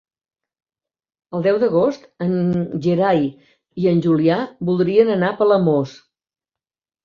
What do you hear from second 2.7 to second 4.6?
Gerai i en Julià